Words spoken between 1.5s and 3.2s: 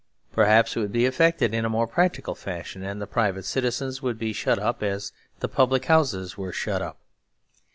in a more practical fashion, and the